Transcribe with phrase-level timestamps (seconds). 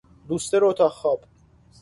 [0.29, 1.19] لوستر اتاق خواب